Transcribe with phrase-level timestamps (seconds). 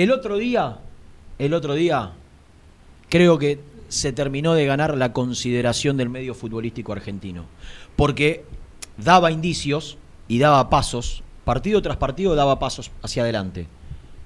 [0.00, 0.78] El otro día,
[1.38, 2.12] el otro día,
[3.10, 7.44] creo que se terminó de ganar la consideración del medio futbolístico argentino.
[7.96, 8.46] Porque
[8.96, 13.66] daba indicios y daba pasos, partido tras partido daba pasos hacia adelante,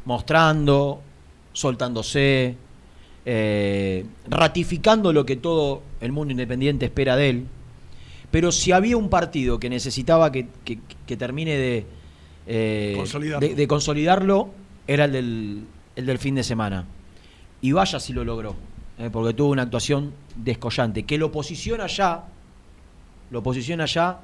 [0.05, 1.03] mostrando,
[1.53, 2.55] soltándose,
[3.27, 7.47] eh, ratificando lo que todo el mundo independiente espera de él.
[8.31, 10.47] Pero si había un partido que necesitaba que,
[11.19, 11.87] termine de,
[12.47, 12.97] eh,
[13.57, 14.51] de, consolidarlo,
[14.87, 15.65] era el del,
[15.97, 16.87] el del fin de semana.
[17.61, 18.55] Y vaya si lo logró,
[18.99, 22.25] eh, porque tuvo una actuación descollante, que lo posiciona ya,
[23.31, 24.21] lo posiciona ya.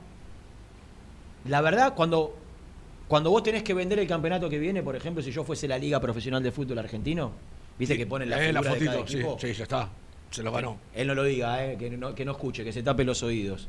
[1.47, 2.37] La verdad, cuando,
[3.09, 5.79] cuando vos tenés que vender el campeonato que viene, por ejemplo, si yo fuese la
[5.79, 7.33] Liga Profesional de Fútbol Argentino,
[7.81, 9.07] ¿Viste que pone la, eh, la fotito?
[9.07, 9.89] sí, sí, ya está.
[10.31, 10.77] Se lo ganó.
[10.95, 13.69] Él no lo diga, eh, que, no, que no escuche, que se tape los oídos.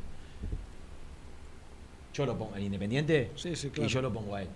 [2.14, 3.32] Yo lo pongo, ¿el Independiente?
[3.36, 3.90] Sí, sí, claro.
[3.90, 4.50] Y yo lo pongo a él.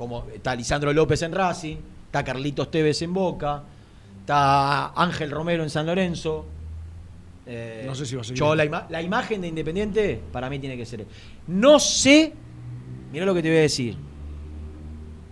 [0.00, 3.62] Como está Lisandro López en Racing, está Carlitos Tevez en Boca,
[4.20, 6.46] está Ángel Romero en San Lorenzo.
[7.44, 8.38] Eh, no sé si va a seguir.
[8.38, 11.04] Yo, la, la, imagen de Independiente para mí tiene que ser.
[11.48, 12.32] No sé,
[13.12, 13.94] mira lo que te voy a decir.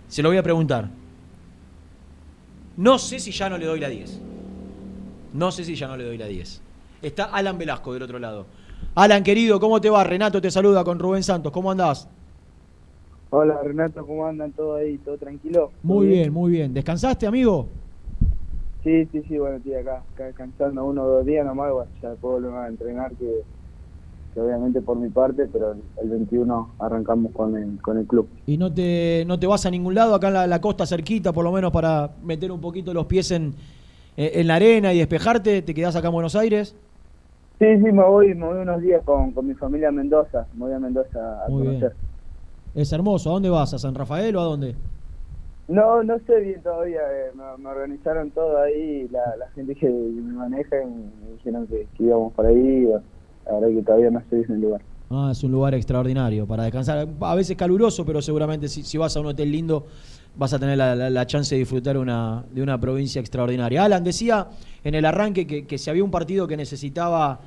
[0.07, 0.87] Se lo voy a preguntar.
[2.77, 4.21] No sé si ya no le doy la 10.
[5.33, 6.61] No sé si ya no le doy la 10.
[7.01, 8.45] Está Alan Velasco del otro lado.
[8.93, 10.03] Alan, querido, ¿cómo te va?
[10.03, 11.51] Renato te saluda con Rubén Santos.
[11.51, 12.07] ¿Cómo andás?
[13.31, 14.51] Hola, Renato, ¿cómo andan?
[14.53, 14.97] ¿Todo ahí?
[14.97, 15.71] ¿Todo tranquilo?
[15.83, 16.33] Muy bien?
[16.33, 16.73] muy bien.
[16.73, 17.67] ¿Descansaste, amigo?
[18.83, 22.15] Sí, sí, sí, bueno, estoy acá, acá descansando uno o dos días nomás, bueno, ya
[22.15, 23.43] puedo volver a entrenar que
[24.39, 28.29] obviamente por mi parte, pero el 21 arrancamos con el, con el club.
[28.45, 31.43] ¿Y no te, no te vas a ningún lado acá en la, costa cerquita, por
[31.43, 33.53] lo menos para meter un poquito los pies en,
[34.17, 35.61] eh, en la arena y despejarte?
[35.61, 36.75] ¿Te quedás acá en Buenos Aires?
[37.59, 40.59] Sí, sí, me voy, me voy unos días con, con mi familia a Mendoza, me
[40.61, 41.93] voy a Mendoza a conocer.
[42.75, 43.73] Es hermoso, ¿a dónde vas?
[43.73, 44.75] ¿A San Rafael o a dónde?
[45.67, 50.33] No, no sé bien todavía, eh, me, organizaron todo ahí, la, la gente que me
[50.33, 52.87] maneja me dijeron que, íbamos por ahí
[53.45, 54.81] la verdad que todavía no estoy en el lugar.
[55.11, 57.07] Ah, es un lugar extraordinario para descansar.
[57.19, 59.87] A veces caluroso, pero seguramente si, vas a un hotel lindo
[60.35, 63.83] vas a tener la, chance de disfrutar una, de una provincia extraordinaria.
[63.83, 64.47] Alan decía
[64.83, 67.39] en el arranque que, si había un partido que necesitaba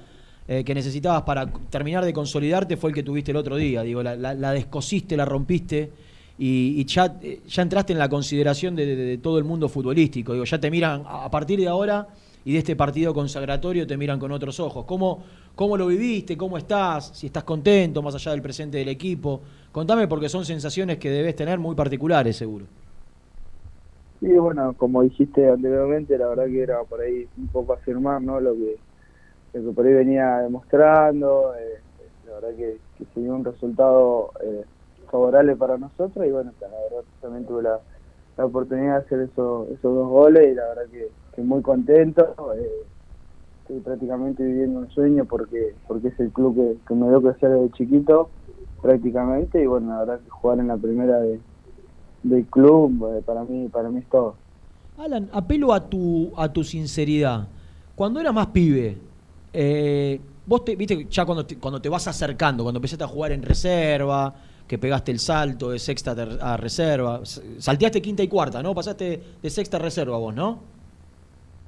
[0.48, 3.82] eh, que necesitabas para terminar de consolidarte fue el que tuviste el otro día.
[3.82, 5.90] Digo, la, descosiste, la rompiste
[6.38, 10.32] y, ya, ya entraste en la consideración de, de, todo el mundo futbolístico.
[10.32, 12.08] Digo, ya te miran a partir de ahora
[12.44, 14.84] y de este partido consagratorio te miran con otros ojos.
[14.84, 15.22] ¿Cómo,
[15.54, 16.36] ¿Cómo lo viviste?
[16.36, 17.12] ¿Cómo estás?
[17.14, 19.40] Si estás contento más allá del presente del equipo.
[19.70, 22.66] Contame porque son sensaciones que debes tener muy particulares seguro.
[24.20, 28.40] Sí, bueno, como dijiste anteriormente, la verdad que era por ahí un poco afirmar ¿no?
[28.40, 28.76] lo, que,
[29.74, 31.54] por ahí venía demostrando.
[31.58, 31.80] Eh,
[32.26, 34.64] la verdad que, que se dio un resultado eh,
[35.10, 37.78] favorable para nosotros y bueno, la verdad también tuve la,
[38.38, 42.34] oportunidad de hacer eso, esos dos goles y la verdad que estoy muy contento.
[42.56, 42.86] Eh,
[43.60, 47.70] estoy prácticamente viviendo un sueño porque porque es el club que, me dio crecer desde
[47.72, 48.30] chiquito
[48.80, 51.38] prácticamente y bueno, la verdad que jugar en la primera de,
[52.22, 54.34] del club para mí para mí es todo.
[54.96, 57.48] Alan, apelo a tu a tu sinceridad.
[57.94, 58.96] Cuando era más pibe,
[59.52, 63.32] eh, vos te, viste ya cuando te, cuando te vas acercando, cuando empezaste a jugar
[63.32, 64.34] en reserva,
[64.66, 67.20] que pegaste el salto de sexta a reserva,
[67.58, 68.74] salteaste quinta y cuarta, ¿no?
[68.74, 70.60] Pasaste de sexta a reserva vos, ¿no?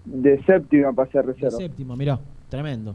[0.04, 1.58] De séptima pasé a reserva.
[1.58, 2.18] De séptima, mirá,
[2.48, 2.94] tremendo.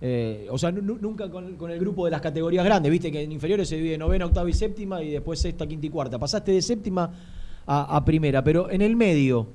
[0.00, 3.68] Eh, o sea, nunca con, el grupo de las categorías grandes, viste que en inferiores
[3.68, 6.18] se divide novena, octava y séptima y después sexta, quinta y cuarta.
[6.18, 7.10] Pasaste de séptima
[7.66, 9.46] a, primera, pero en el medio,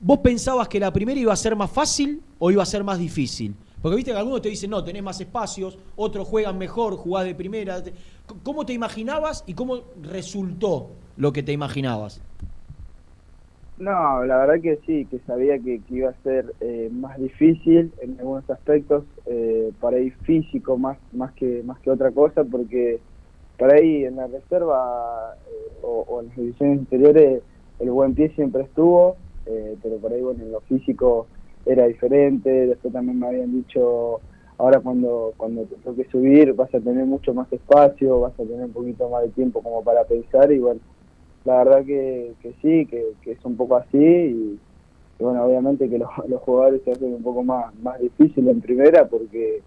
[0.00, 2.98] ¿vos pensabas que la primera iba a ser más fácil o iba a ser más
[2.98, 3.54] difícil?
[3.84, 7.34] Porque viste que algunos te dicen, no, tenés más espacios, otros juegan mejor, jugás de
[7.34, 7.82] primera.
[8.42, 12.22] ¿Cómo te imaginabas y cómo resultó lo que te imaginabas?
[13.76, 18.18] No, la verdad que sí, que sabía que, iba a ser eh, más difícil en
[18.18, 23.00] algunos aspectos, eh, para ir físico más más que más que otra cosa, porque
[23.58, 27.42] para ahí en la reserva eh, o, en las divisiones inferiores
[27.80, 29.18] el buen pie siempre estuvo,
[29.82, 31.26] pero por ahí bueno en lo físico
[31.66, 32.66] era diferente.
[32.66, 34.20] Después también me habían dicho
[34.58, 38.66] ahora cuando cuando te toque subir vas a tener mucho más espacio, vas a tener
[38.66, 40.80] un poquito más de tiempo como para pensar y bueno
[41.44, 44.58] la verdad que, sí, que, es un poco así y,
[45.18, 49.62] bueno, obviamente que los, jugadores se hacen un poco más, más difícil en primera porque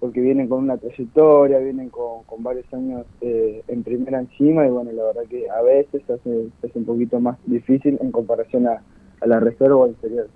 [0.00, 4.92] porque vienen con una trayectoria, vienen con, varios años eh, en primera encima y bueno,
[4.92, 8.80] la verdad que a veces hace, un poquito más difícil en comparación a,
[9.26, 10.28] la reserva inferior.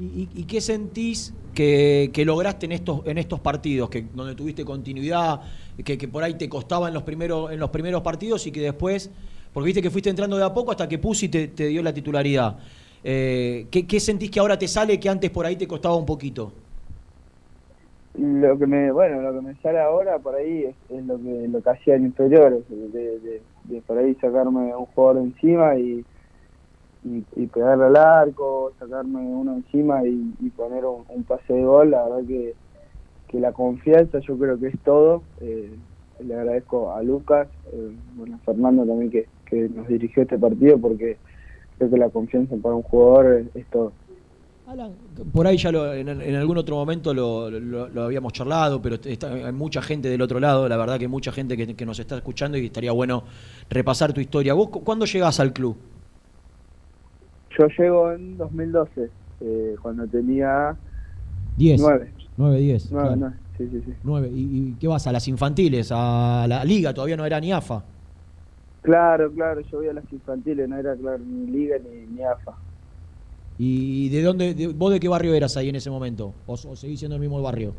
[0.00, 5.42] ¿Y, ¿Y, qué sentís que, lograste en estos, en estos partidos, que donde tuviste continuidad,
[5.84, 9.10] que, por ahí te costaba en los, primeros, en los primeros partidos y que después
[9.52, 11.92] Porque viste que fuiste entrando de a poco hasta que Pusi te, te dio la
[11.92, 12.56] titularidad.
[13.02, 16.52] Eh, ¿qué, sentís que ahora te sale que antes por ahí te costaba un poquito?
[18.14, 21.62] Lo que me, bueno, lo que me sale ahora por ahí es, lo que lo
[21.62, 26.04] que hacía en inferiores, de, de, por ahí sacarme un jugador encima y,
[27.04, 32.26] y, pegarle al arco, sacarme uno encima y, poner un, pase de gol, la verdad
[32.26, 32.54] que,
[33.28, 35.22] que la confianza yo creo que es todo.
[35.40, 35.70] Eh,
[36.24, 40.78] le agradezco a Lucas, eh, bueno, a Fernando también que, que nos dirigió este partido
[40.78, 41.16] porque
[41.78, 43.92] creo que la confianza para un jugador es, todo.
[44.66, 44.92] Alan,
[45.32, 50.20] por ahí ya en, algún otro momento lo, habíamos charlado, pero hay mucha gente del
[50.20, 53.24] otro lado, la verdad que mucha gente que, nos está escuchando y estaría bueno
[53.70, 54.54] repasar tu historia.
[54.54, 55.76] ¿Vos cuándo llegás al club?
[57.58, 59.10] Yo llego en 2012,
[59.40, 60.76] eh, cuando tenía
[61.56, 61.80] 10.
[61.80, 62.12] 9.
[62.36, 62.92] 9, 10.
[62.92, 63.94] 9, 9, sí, sí, sí.
[64.02, 64.28] 9.
[64.32, 65.06] ¿Y, ¿Y qué vas?
[65.06, 65.90] ¿A las infantiles?
[65.92, 66.94] ¿A la liga?
[66.94, 67.84] Todavía no era ni AFA.
[68.82, 72.54] Claro, claro, yo voy a las infantiles, no era claro ni Liga ni, ni AFA.
[73.58, 76.32] ¿Y de dónde, vos de qué barrio eras ahí en ese momento?
[76.46, 77.74] ¿O, seguís siendo el mismo barrio?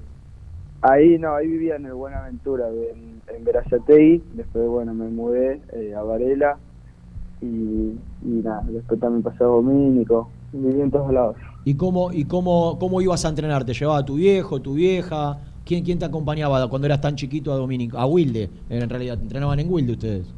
[0.84, 5.96] Ahí no, ahí vivía en el Buenaventura, en, en Verazategui, después bueno me mudé eh,
[5.96, 6.58] a Varela
[7.42, 7.46] y,
[8.24, 11.36] y, nada, después también pasé a Domínico, viví en todos lados.
[11.66, 13.66] ¿Y cómo, y cómo, cómo ibas a entrenar?
[13.66, 15.40] ¿Te llevaba tu viejo, tu vieja?
[15.66, 17.98] ¿Quién, ¿Quién te acompañaba cuando eras tan chiquito a Domínico?
[17.98, 20.34] A Wilde, en realidad, entrenaban en Wilde ustedes.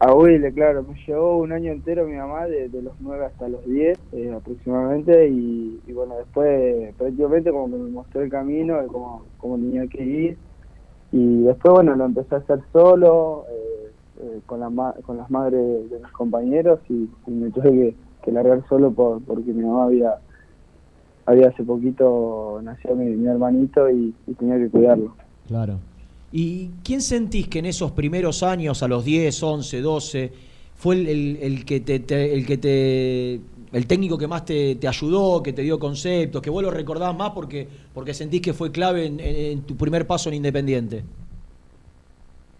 [0.00, 3.66] A Wilde, claro, me llevó un año entero mi mamá, de, los 9 hasta los
[3.66, 9.24] 10 eh, aproximadamente, y, bueno, después prácticamente como que me mostró el camino de cómo,
[9.56, 10.38] tenía que ir,
[11.10, 13.67] y después, bueno, lo empecé a hacer solo, eh,
[14.20, 18.92] eh, con, la con las madres de mis compañeros, y, me tuve que, largar solo
[18.92, 20.16] por, porque mi mamá había,
[21.24, 25.14] había hace poquito nació mi, hermanito y tenía que cuidarlo.
[25.46, 25.78] Claro.
[26.30, 30.32] ¿Y quién sentís que en esos primeros años, a los 10, 11, 12,
[30.74, 33.40] fue el, que te, el que te
[33.72, 37.30] el técnico que más te, ayudó, que te dio conceptos, que vos lo recordás más
[37.30, 41.04] porque, porque sentís que fue clave en, tu primer paso en Independiente?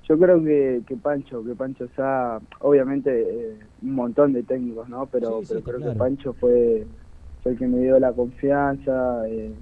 [0.08, 5.04] Yo creo que, que Pancho, que Pancho sea, obviamente eh, un montón de técnicos, ¿no?
[5.06, 6.86] Pero, pero creo que Pancho fue,
[7.42, 9.52] fue el que me dio la confianza, eh,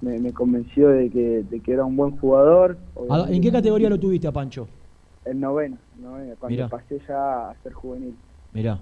[0.00, 2.76] me, convenció de que, de que era un buen jugador.
[3.28, 4.66] ¿En qué categoría lo tuviste a Pancho?
[5.24, 8.16] En novena, novena cuando pasé ya a ser juvenil.
[8.52, 8.80] Mirá.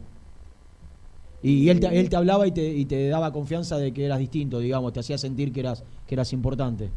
[1.42, 4.18] Y, él, te, él te hablaba y te, y te daba confianza de que eras
[4.18, 6.88] distinto, digamos, te hacía sentir que eras, que eras importante.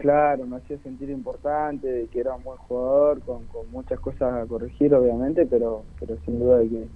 [0.00, 4.32] Claro, me hacía sentir importante, de que era un buen jugador, con, con muchas cosas
[4.32, 6.88] a corregir, obviamente, pero, pero sin duda de que,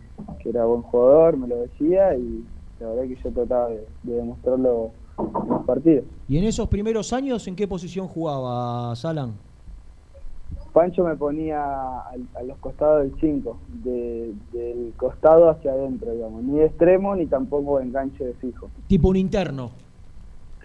[0.43, 2.43] que era buen jugador, me lo decía, y
[2.81, 6.07] la verdad que yo trataba de, de demostrarlo los partidos.
[6.29, 9.35] ¿Y en esos primeros años en qué posición jugaba Salan?
[10.73, 16.43] Pancho me ponía a, los costados del 5, del costado hacia adentro, digamos.
[16.43, 18.71] Ni de extremo ni tampoco enganche de fijo.
[18.89, 19.73] Tipo un interno.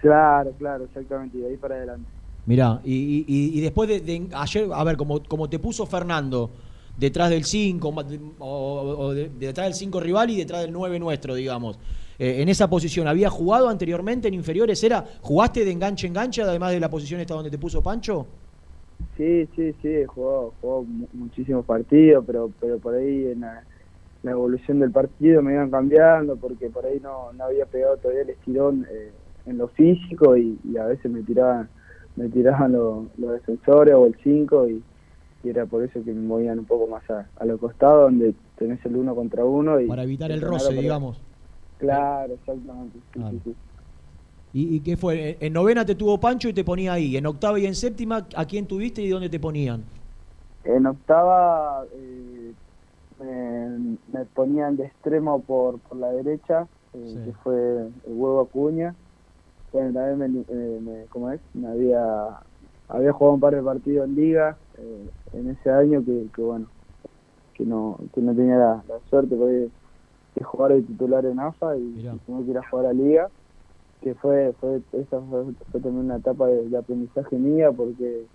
[0.02, 2.10] Claro, claro, exactamente, y de ahí para adelante.
[2.50, 6.50] Mirá, y, después de, ayer, a ver, como, como te puso Fernando,
[6.98, 7.94] detrás del 5,
[8.40, 11.78] o, detrás del 5 rival y detrás del 9 nuestro, digamos.
[12.18, 13.08] Eh, en esa posición.
[13.08, 14.84] ¿Había jugado anteriormente en inferiores?
[14.84, 18.26] ¿Era ¿Jugaste de enganche enganche, además de la posición esta donde te puso Pancho?
[19.16, 23.64] Sí, sí, sí, jugó, jugó muchísimos partidos, pero, pero por ahí en la,
[24.24, 28.32] evolución del partido me iban cambiando porque por ahí no, no había pegado todavía el
[28.32, 29.12] estirón eh,
[29.46, 31.70] en lo físico y, a veces me tiraban
[32.20, 34.84] me tiraban los defensores o el 5 y,
[35.42, 38.86] era por eso que me movían un poco más a, a los costados donde tenés
[38.86, 39.80] el uno contra uno.
[39.80, 41.22] Y Para evitar el roce, digamos.
[41.78, 43.00] Claro, exactamente.
[44.52, 45.38] ¿Y, qué fue?
[45.40, 47.16] En novena te tuvo Pancho y te ponía ahí.
[47.16, 49.84] En octava y en séptima, ¿a quién tuviste y dónde te ponían?
[50.66, 52.52] En octava eh,
[54.12, 58.94] me, ponían de extremo por, por la derecha, eh, que fue el huevo Acuña.
[59.72, 61.42] Bueno, también me, me, ¿cómo es?
[61.54, 62.40] Me había,
[62.88, 66.68] había jugado un par de partidos en liga eh, en ese año que, que, bueno,
[67.54, 69.70] que no, que no tenía la, la suerte porque
[70.36, 73.30] que jugar de titular en AFA y, tengo que ir a jugar a Liga,
[74.02, 78.26] que fue, fue esa fue, también una etapa de, aprendizaje mía porque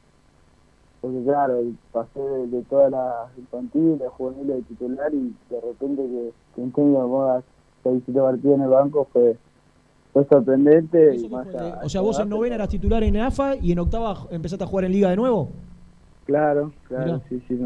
[1.01, 1.61] porque claro,
[1.93, 7.43] pasé de, todas las infantiles, juveniles de titular y de repente que, que técnico
[7.85, 9.37] me 6 partidos en el banco fue,
[10.15, 11.19] fue sorprendente.
[11.83, 14.85] o sea, vos en novena eras titular en AFA y en octava empezaste a jugar
[14.85, 15.51] en Liga de nuevo.
[16.25, 17.59] Claro, claro, sí, sí.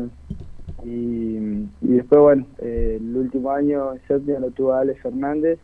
[0.83, 5.59] Y, después, bueno, eh, el último año en séptima lo tuvo Alex Fernández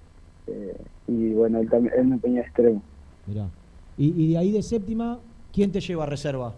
[0.47, 0.77] eh,
[1.09, 2.83] y bueno, él, también, él me ponía extremo.
[3.27, 3.49] Mirá.
[3.97, 5.21] Y, de ahí de séptima,
[5.53, 6.53] ¿quién te lleva a reserva?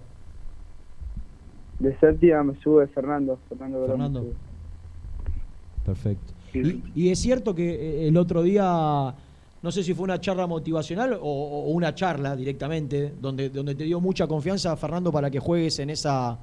[1.79, 4.25] De séptima me sube Fernando, Fernando, Fernando.
[5.85, 6.33] Perfecto.
[6.95, 9.15] Y, es cierto que eh, el otro día,
[9.67, 14.01] no sé si fue una charla motivacional o, una charla directamente, donde, donde te dio
[14.01, 16.39] mucha confianza Fernando para que juegues en esa,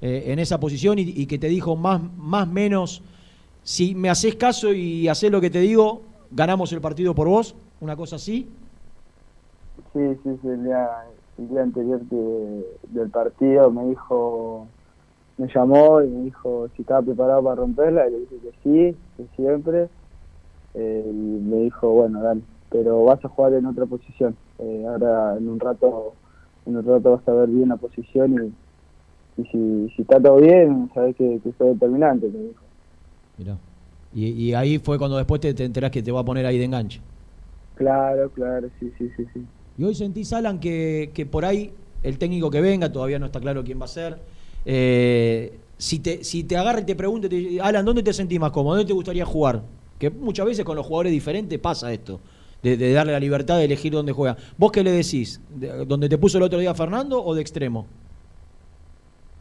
[0.00, 3.02] eh, en esa posición y, que te dijo más, más menos,
[3.62, 7.54] si me haces caso y haces lo que te digo, ganamos el partido por vos,
[7.82, 8.48] una cosa así.
[9.92, 10.88] Sí, sí, sí, el día,
[11.36, 12.00] el día anterior
[12.88, 14.66] del partido me dijo
[15.36, 18.96] me llamó y me dijo si estaba preparado para romperla y le dije que sí,
[19.18, 19.90] que siempre.
[20.76, 24.36] Eh, y me dijo, bueno, dale, pero vas a jugar en otra posición.
[24.58, 26.14] Eh, ahora en un rato
[26.66, 28.54] en un rato vas a ver bien la posición
[29.36, 32.62] y, y si, si está todo bien, sabes que, que determinante, me dijo.
[33.38, 33.56] Mirá.
[34.14, 36.58] Y, y ahí fue cuando después te, te enterás que te va a poner ahí
[36.58, 37.00] de enganche.
[37.76, 39.26] Claro, claro, sí, sí, sí.
[39.32, 39.44] sí.
[39.78, 43.40] Y hoy sentís, Alan, que, que por ahí el técnico que venga, todavía no está
[43.40, 44.18] claro quién va a ser,
[44.64, 47.28] eh, si, te, si te agarra y te pregunta,
[47.62, 48.76] Alan, ¿dónde te sentís más cómodo?
[48.76, 49.62] ¿Dónde te gustaría jugar?
[49.98, 52.20] Que muchas veces con los jugadores diferentes pasa esto,
[52.62, 54.36] de, darle la libertad de elegir dónde juega.
[54.58, 55.40] ¿Vos qué le decís?
[55.86, 57.86] ¿Dónde te puso el otro día Fernando o de extremo?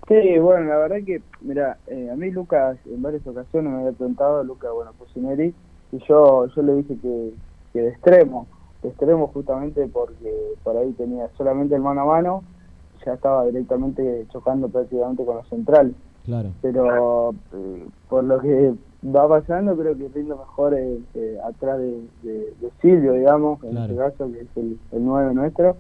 [0.07, 3.91] Sí, bueno, la verdad que, mira, eh, a mí Lucas en varias ocasiones me había
[3.91, 5.51] preguntado, Lucas, bueno, Pusineri,
[5.91, 7.33] y yo, yo le dije que,
[7.73, 8.45] que de extremo,
[8.83, 10.31] de extremo justamente porque
[10.63, 12.43] por ahí tenía solamente el mano a mano
[13.05, 15.93] ya estaba directamente chocando prácticamente con los centrales.
[16.25, 16.49] Claro.
[16.61, 18.73] Pero eh, por lo que
[19.13, 24.31] va pasando, creo que rindo mejor eh, eh, atrás de, Silvio, digamos, en este caso,
[24.31, 25.75] que es el, el 9 nuestro.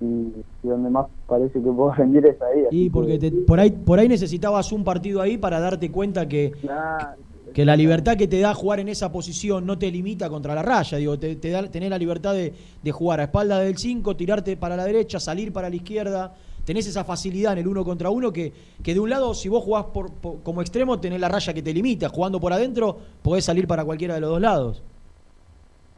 [0.00, 0.32] Y,
[0.64, 2.66] donde más parece que puedo rendir es ahí.
[2.70, 6.52] Y porque por ahí por ahí necesitabas un partido ahí para darte cuenta que,
[7.54, 10.62] que la libertad que te da jugar en esa posición no te limita contra la
[10.62, 12.52] raya, digo, te, da tener la libertad de,
[12.82, 16.86] de jugar a espalda del 5, tirarte para la derecha, salir para la izquierda, tenés
[16.86, 18.52] esa facilidad en el uno contra uno que,
[18.82, 20.10] que de un lado, si vos jugás por,
[20.42, 22.08] como extremo, tenés la raya que te limita.
[22.08, 24.82] Jugando por adentro, podés salir para cualquiera de los dos lados.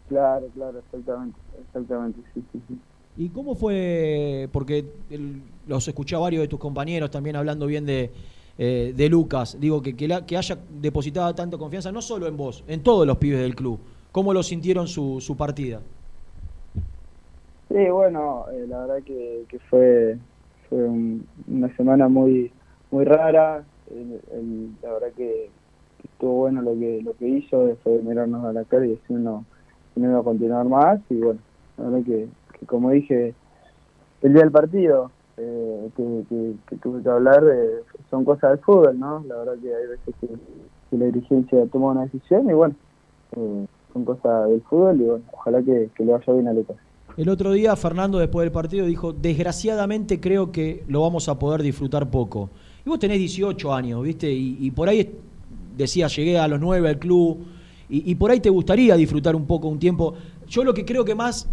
[0.09, 2.79] Claro, claro, exactamente, exactamente, sí, sí, sí.
[3.17, 4.49] ¿Y cómo fue?
[4.53, 4.85] Porque
[5.67, 8.11] los escuché a varios de tus compañeros también hablando bien de,
[8.59, 9.57] eh, de Lucas.
[9.61, 13.17] Digo, que, que, que, haya depositado tanta confianza, no solo en vos, en todos los
[13.19, 13.79] pibes del club.
[14.11, 15.81] ¿Cómo lo sintieron su, su partida?
[17.69, 20.19] Sí, bueno, eh, la verdad que, que fue
[20.75, 20.89] fue
[21.49, 22.51] una semana muy
[22.91, 23.65] muy rara.
[24.83, 25.51] la verdad que,
[26.03, 29.45] estuvo bueno lo que lo que hizo, de mirarnos a la cara y decir no,
[29.97, 31.01] no iba a continuar más.
[31.11, 31.41] Y bueno,
[31.79, 32.29] la verdad que,
[32.67, 33.35] como dije
[34.23, 39.23] el día del partido, eh, que, tuve que hablar, eh, son cosas del fútbol, ¿no?
[39.29, 42.77] La verdad que hay veces que, la dirigencia toma una decisión y bueno,
[43.37, 46.77] eh, son cosas del fútbol y bueno, ojalá que, le vaya bien a Lucas.
[47.17, 51.63] El otro día Fernando después del partido dijo, desgraciadamente creo que lo vamos a poder
[51.63, 52.51] disfrutar poco.
[52.85, 54.33] Y vos tenés 18 años, ¿viste?
[54.33, 55.13] Y, por ahí
[55.77, 57.39] decía, llegué a los 9 al club,
[57.89, 60.15] y, por ahí te gustaría disfrutar un poco, un tiempo.
[60.49, 61.47] Yo lo que creo que más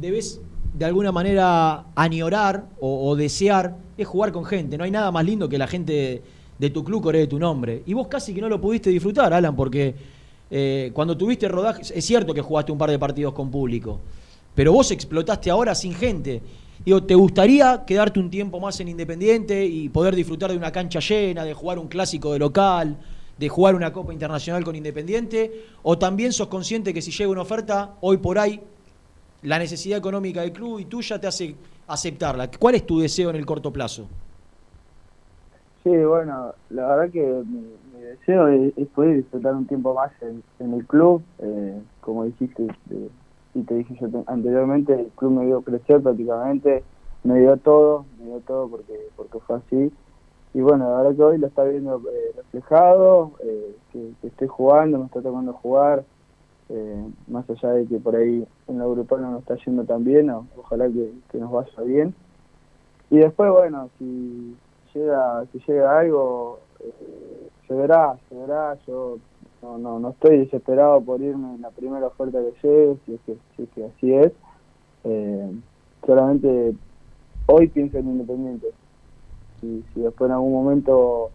[0.00, 0.40] debes
[0.76, 4.76] de alguna manera añorar o, desear es jugar con gente.
[4.76, 6.22] No hay nada más lindo que la gente
[6.58, 7.84] de, tu club coree tu nombre.
[7.86, 9.94] Y vos casi que no lo pudiste disfrutar, Alan, porque
[10.50, 14.00] eh, cuando tuviste rodaje, es cierto que jugaste un par de partidos con público
[14.54, 16.42] pero vos explotaste ahora sin gente.
[16.84, 21.00] Digo, ¿te gustaría quedarte un tiempo más en Independiente y poder disfrutar de una cancha
[21.00, 22.98] llena, de jugar un clásico de local,
[23.38, 25.64] de jugar una Copa Internacional con Independiente?
[25.82, 28.60] ¿O también sos consciente que si llega una oferta, hoy por ahí,
[29.42, 31.54] la necesidad económica del club y tuya te hace
[31.86, 32.50] aceptarla?
[32.50, 34.06] ¿Cuál es tu deseo en el corto plazo?
[35.82, 37.62] Sí, bueno, la verdad que mi,
[38.00, 42.66] deseo es, poder disfrutar un tiempo más en, el club, eh, como dijiste,
[43.54, 46.82] y te dije yo anteriormente, el club me vio crecer prácticamente,
[47.22, 49.92] me dio todo, me dio todo porque porque fue así.
[50.54, 55.06] Y bueno, verdad que hoy lo está viendo eh, reflejado, eh, que, estoy jugando, me
[55.06, 56.04] está tocando jugar,
[56.68, 60.04] eh, más allá de que por ahí en la grupal no nos está yendo tan
[60.04, 62.14] bien, ojalá que, que, nos vaya bien.
[63.10, 64.56] Y después, bueno, si
[64.94, 66.60] llega, si llega algo,
[67.66, 69.18] se verá, se verá, yo
[69.64, 73.20] no, no, no estoy desesperado por irme en la primera oferta que llegue, si es
[73.24, 74.32] que, si es que así es.
[75.04, 75.50] Eh,
[76.06, 76.74] solamente
[77.46, 78.68] hoy pienso en Independiente.
[79.62, 81.30] Y si después en algún momento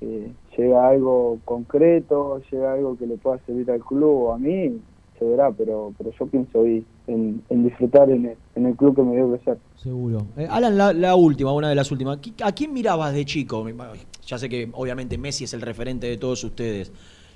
[0.00, 4.80] eh, llega algo concreto, llega algo que le pueda servir al club o a mí,
[5.16, 9.02] se verá, pero, pero yo pienso hoy en, disfrutar en el, en el, club que
[9.02, 9.58] me dio crecer.
[9.76, 10.26] Seguro.
[10.36, 12.18] Eh, Alan, la, la, última, una de las últimas.
[12.42, 13.64] ¿A quién mirabas de chico?
[14.26, 16.90] Ya sé que obviamente Messi es el referente de todos ustedes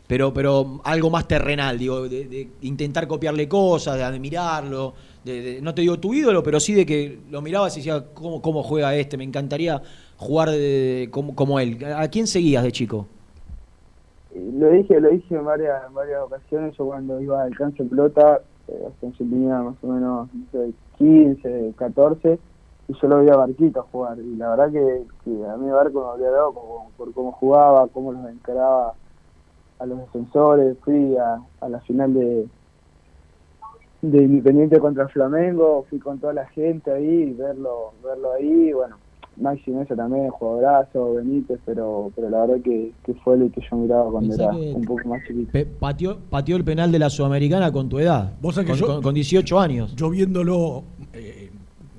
[0.09, 5.83] pero, pero algo más terrenal, digo, de, intentar copiarle cosas, de admirarlo, de, no te
[5.83, 9.19] digo tu ídolo, pero sí de que lo mirabas y decías, ¿cómo, cómo juega este?
[9.19, 9.81] Me encantaría
[10.17, 10.49] jugar
[11.11, 11.79] como, como, él.
[11.95, 13.07] ¿A quién seguías de chico?
[14.35, 18.41] lo dije, lo dije en varias, varias ocasiones, yo cuando iba al cancha de pelota,
[18.69, 20.29] eh, tenía más o menos
[20.97, 22.38] 15, 14,
[22.88, 25.05] y yo lo veía a Barquito jugar, y la verdad que,
[25.45, 26.55] a mí Barco me había dado
[26.97, 28.95] por cómo jugaba, cómo los encaraba
[29.79, 32.47] a los defensores, fui a, a la final de,
[34.03, 38.97] de Independiente contra Flamengo, fui con toda la gente ahí, verlo, verlo ahí, bueno,
[39.37, 42.93] Maxi Mesa también, jugadorazo, Benítez, pero, pero la verdad que,
[43.25, 45.53] fue el que yo miraba cuando era un poco más chiquito.
[45.79, 48.33] pateó, el penal de la Sudamericana con tu edad,
[49.03, 49.95] con, 18 años.
[49.95, 51.51] Yo viéndolo eh,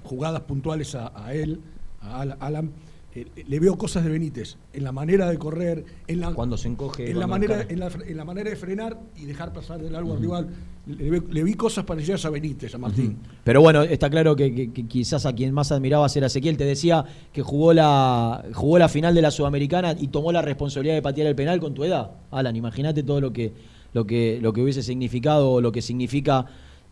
[0.03, 1.59] jugadas puntuales a, a él,
[2.01, 2.71] a Alan,
[3.15, 6.67] eh, le veo cosas de Benítez en la manera de correr, en la, cuando se
[6.67, 7.79] encoge, en la manera, en
[8.17, 10.47] la, manera de frenar y dejar pasar del largo al rival.
[10.85, 13.17] Le, vi cosas parecidas a Benítez, a Martín.
[13.43, 16.55] Pero bueno, está claro que, quizás a quien más admirabas era Ezequiel.
[16.57, 20.93] Te decía que jugó la jugó la final de la Sudamericana y tomó la responsabilidad
[20.93, 22.11] de patear el penal con tu edad.
[22.29, 23.53] Alan, imagínate todo lo que
[23.93, 26.45] lo que lo que hubiese significado o lo que significa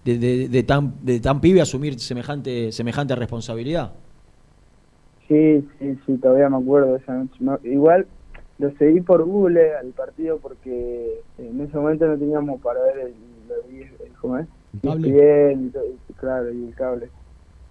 [0.04, 3.94] de, de, tan de tan pibe asumir semejante semejante responsabilidad.
[5.28, 7.38] Sí, sí, sí, todavía me acuerdo de esa noche.
[7.70, 8.08] igual
[8.60, 13.14] lo seguí por Google al partido porque en ese momento no teníamos para ver el,
[14.20, 14.48] ¿cómo es?
[14.82, 15.12] cable.
[15.12, 15.74] Bien,
[16.20, 17.10] claro, y el cable.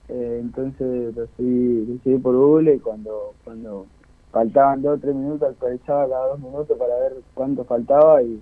[0.08, 3.86] Eh, entonces lo seguí, por Google y cuando, cuando
[4.30, 8.40] faltaban dos o tres minutos actualizaba cada dos minutos para ver cuánto faltaba y,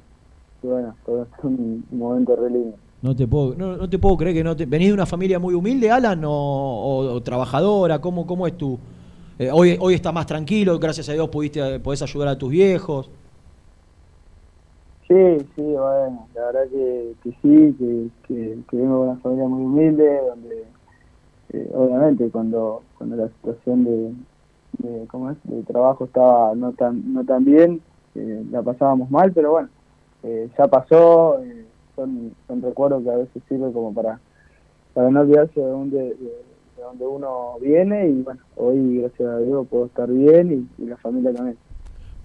[0.63, 2.77] bueno, fue un, momento re lindo.
[3.01, 4.65] No te puedo, no, te puedo creer que no te...
[4.65, 8.01] ¿Venís de una familia muy humilde, Alan, o, trabajadora?
[8.01, 8.79] ¿Cómo, ¿Cómo es tu,
[9.39, 13.11] eh, hoy, hoy está más tranquilo, gracias a Dios pudiste, podés ayudar a tus viejos.
[15.09, 20.21] Sí, sí, bueno, la verdad que, sí, que, que, vengo de una familia muy humilde,
[20.29, 20.65] donde
[21.53, 25.37] eh, obviamente cuando, cuando la situación de, ¿cómo es?
[25.45, 27.83] de trabajo estaba no tan, no tan bien,
[28.15, 29.69] eh, la pasábamos mal, pero bueno,
[30.57, 31.41] ya pasó,
[31.97, 34.21] son, son recuerdos que a veces sirven como para,
[34.95, 36.54] para no olvidarse de, de
[36.85, 40.97] de donde uno viene y bueno, hoy gracias a Dios puedo estar bien y, la
[40.99, 41.57] familia también.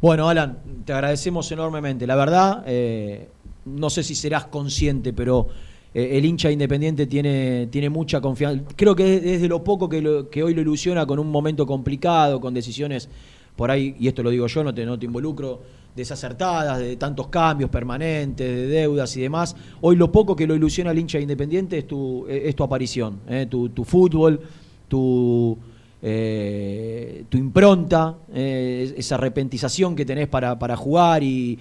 [0.02, 2.08] Bueno, Alan, te agradecemos enormemente.
[2.08, 3.28] La verdad, eh,
[3.66, 5.48] no sé si serás consciente, pero
[5.94, 8.64] eh, el hincha independiente tiene, tiene mucha confianza.
[8.76, 12.40] Creo que es, de lo poco que, que hoy lo ilusiona con un momento complicado,
[12.40, 13.10] con decisiones
[13.56, 15.60] por ahí, y esto lo digo yo, no te, no te involucro,
[16.00, 19.56] desacertadas, de tantos cambios permanentes, de deudas y demás.
[19.82, 23.48] Hoy lo poco que lo ilusiona al hincha independiente es tu, es tu aparición, ¿eh?
[23.50, 24.40] tu, fútbol,
[24.88, 25.58] tu,
[26.02, 31.60] eh, tu impronta, eh, esa repentización que tenés para, para jugar y,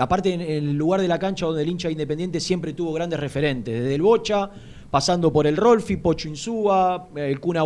[0.00, 3.80] aparte en, el lugar de la cancha donde el hincha independiente siempre tuvo grandes referentes,
[3.80, 4.50] desde el Bocha,
[4.90, 7.56] pasando por el Rolfi, Pocho Insúa, el Kun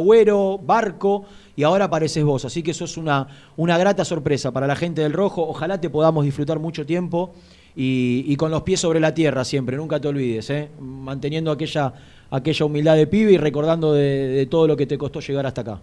[0.62, 1.24] Barco
[1.56, 2.44] y ahora apareces vos.
[2.44, 5.42] Así que eso es una, una grata sorpresa para la gente del Rojo.
[5.42, 7.32] Ojalá te podamos disfrutar mucho tiempo
[7.74, 10.70] y, con los pies sobre la tierra siempre, nunca te olvides, ¿eh?
[10.80, 11.92] manteniendo aquella,
[12.30, 15.80] aquella humildad de pibe y recordando de, todo lo que te costó llegar hasta acá.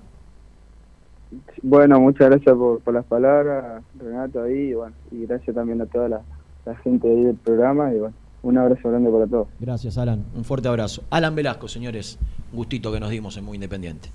[1.62, 6.10] Bueno, muchas gracias por, las palabras, Renato, ahí, y, bueno, y gracias también a toda
[6.10, 6.21] la,
[6.65, 9.47] la gente del programa, y bueno, un abrazo grande para todos.
[9.60, 10.26] Gracias, Alan.
[10.36, 11.04] Un fuerte abrazo.
[11.10, 12.17] Alan Velasco, señores.
[12.54, 14.10] Gustito que nos dimos en Muy Independiente.